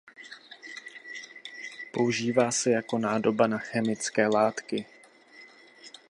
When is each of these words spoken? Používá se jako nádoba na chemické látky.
Používá 1.93 2.51
se 2.51 2.71
jako 2.71 2.97
nádoba 2.97 3.47
na 3.47 3.57
chemické 3.57 4.27
látky. 4.27 4.85